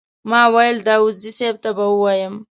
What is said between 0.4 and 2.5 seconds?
ویل داوودزي صیب ته به ووایم.